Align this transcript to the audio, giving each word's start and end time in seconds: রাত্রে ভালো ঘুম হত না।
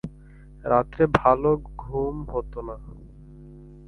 রাত্রে 0.65 1.03
ভালো 1.15 1.49
ঘুম 1.77 2.15
হত 2.29 2.53
না। 2.67 2.75